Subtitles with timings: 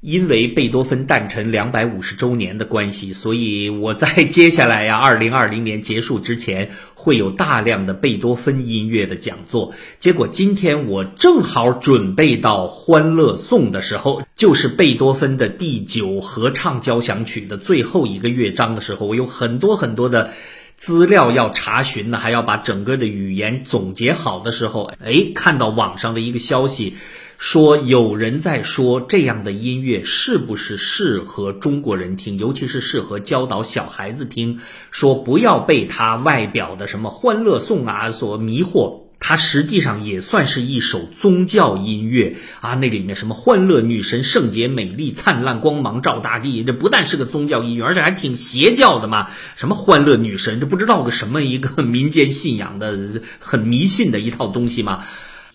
[0.00, 9.74] 因为贝多芬诞辰两百五十周年的关系，所以我在接下来呀， 二零二零年结束之前，会有大量的贝多芬音乐的讲座。
[9.98, 20.30] 结果今天我正好准备到《欢乐颂》的时候，就是贝多芬的第九合唱交响曲的最后一个乐章的时候，我有很多很多的
[20.76, 26.94] 资料要查询呢，还要把整个的语言总结好的时候，哎，看到网上的一个消息。
[27.38, 34.58] 说有人在说这样的音乐是不是适合中国人听，尤其是适合教导小孩子听。
[34.90, 42.74] 说不要被它外表的什么欢乐颂啊所迷惑，它实际上也算是一首宗教音乐啊。
[42.74, 49.30] 那里面什么欢乐女神、圣洁美丽、灿烂光芒照大地，这不但是个宗教音乐，而且还挺邪教的嘛。
[49.54, 55.04] 什么欢乐女神，这不知道个什么一个民间信仰的很迷信的一套东西吗？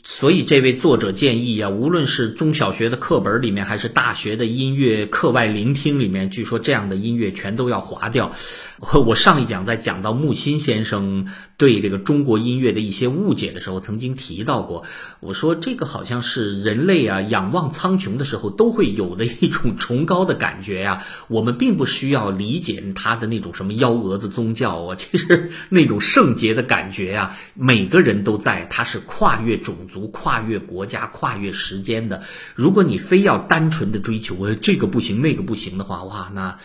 [0.06, 8.34] 所以，这位作者建议啊，无论是中小学的课本里面，还是大学的音乐课外聆听里面，据说这样的音乐全都要划掉。
[9.06, 14.84] 我上一讲在讲到木心先生对这个中国音乐的一些误解的时候，曾经提到过，
[15.22, 21.06] 我说这个好像是人类啊仰望苍穹的时候都会有的一种崇高的感觉呀。
[21.30, 29.93] 我们并不需要理解他的那种什么幺蛾子宗教啊，其实那种圣洁的感觉呀，每个人都在，它是跨越种族。
[29.94, 32.24] 足跨越国家、跨越时间的。
[32.56, 36.58] 如果你非要单纯的追求，我，这个不行，那个不行的话，哇，那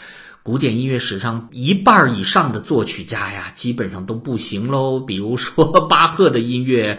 [0.43, 5.01] 古典音乐史上一半以上的作曲家呀，基本上都不行喽。
[5.01, 6.99] 比如说巴赫的音乐，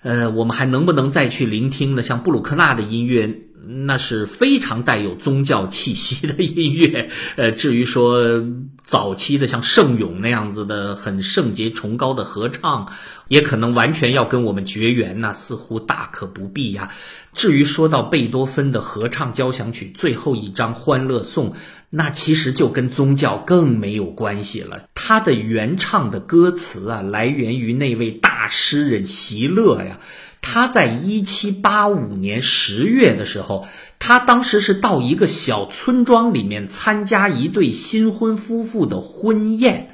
[0.00, 2.02] 呃，我们还能不能再去聆听呢？
[2.02, 3.42] 像布鲁克纳的音乐。
[3.68, 8.42] 那是非常带有宗教气息的音乐， 呃，至于说
[8.82, 12.90] 早期的像圣咏那样子的很圣洁崇高的合唱，
[13.28, 16.90] 也可能完全要跟我们绝缘呐，似乎大可不必呀。
[17.34, 21.50] 至于说到贝多芬的合唱交响曲最后一章《欢乐颂》，
[21.90, 24.88] 那其实就跟宗教更没有关系了。
[24.94, 29.98] 他的原唱的歌词啊，来源于那位大诗人席勒呀。
[30.40, 33.66] 他在一七八五年十月的时候，
[33.98, 39.90] 他当时是到一个小村庄里面参加一对新婚夫妇的婚宴，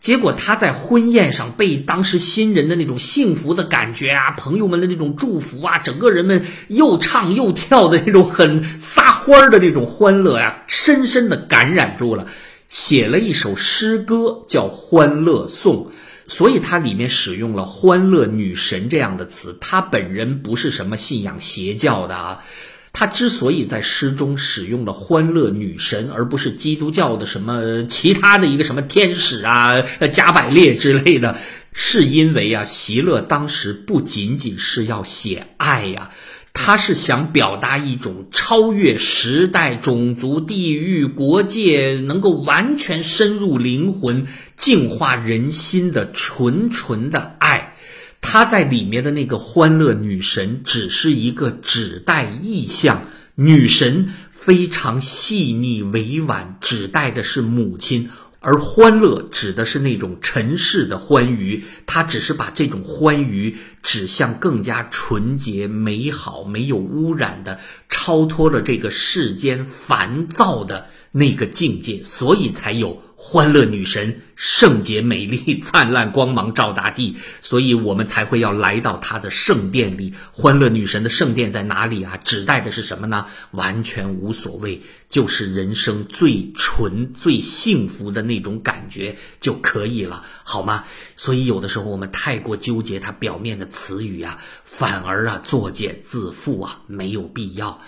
[0.00, 12.26] 结果他在婚宴上被当时新人的那种幸福的感觉啊，朋友们的那种祝福啊，整个人们又唱又跳的那种很撒欢儿的那种欢乐呀，深深的感染住了，
[12.68, 15.86] 写了一首诗歌叫《欢乐颂》。
[16.28, 22.44] 所以它里面使用了“欢乐女神”这样的词，他本人不是什么信仰邪教的啊。
[22.92, 31.36] 他之所以在诗中使用了“欢乐女神”，而不是基督教的什么其他的一个什么天使啊、加百列之类的，
[31.74, 36.10] 是因为啊，席勒当时不仅仅是要写爱呀。
[36.58, 47.74] 他是想表达一种超越时代、种族、地域、国界，能够完全深入灵魂、净化人心的纯纯的爱。
[48.22, 53.04] 他在里面的那个欢乐女神，只是一个指代意象。
[53.34, 58.08] 女神非常细腻委婉，指代的是母亲。
[58.46, 67.58] 而欢乐指的是那种尘世的欢愉，他只是把这种欢愉指向更加纯洁、美好、没有污染的，
[67.88, 70.86] 超脱了这个世间烦躁的
[71.18, 73.02] 那个境界，所以才有。
[73.18, 80.12] 欢乐女神，圣洁美丽，灿烂光芒照大地， 所以我们才会要来到她的圣殿里。
[80.32, 82.18] 欢乐女神的圣殿在哪里啊？
[82.18, 83.24] 指代的是什么呢？
[83.52, 90.84] 完全无所谓，就是人生最纯、最幸福的那种感觉就可以了，好吗？
[91.16, 97.80] 所以有的时候我们太过纠结它表面的词语啊，反而啊作茧自缚啊，没有必要。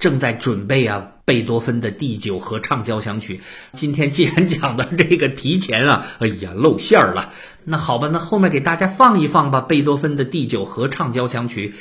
[0.00, 3.40] 正在准备啊，贝多芬的第九合唱交响曲。
[3.72, 7.32] 今天既然讲到这个提前啊，哎呀露馅儿了。
[7.64, 11.74] 那好吧，那后面给大家放一放吧，贝多芬的第九合唱交响曲。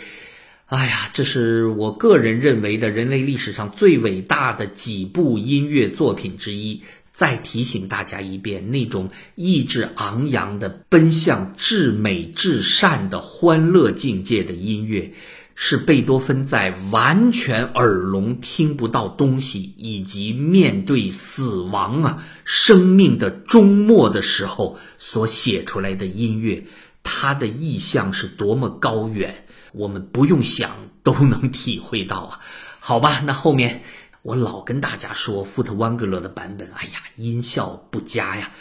[0.65, 6.83] 哎呀，这是我个人认为的人类历史上最伟大的几部音乐作品之一。
[7.11, 15.11] 再提醒大家一遍，那种意志昂扬的奔向至美至善的欢乐境界的音乐。
[15.61, 26.63] 是贝多芬在完全耳聋听不到东西，以及面对死亡啊生命的终末的时候所写出来的音乐，
[27.03, 32.39] 它的意象是多么高远，我们不用想都能体会到啊。
[32.79, 33.83] 好吧，那后面
[34.21, 38.51] 我老跟大家说富特湾格勒的版本，哎呀，音效不佳呀，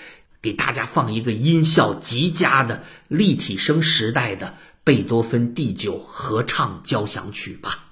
[0.41, 4.55] 给大家放一个音效极佳的立体声时代的。
[4.89, 7.88] 贝多芬第九合唱交响曲吧。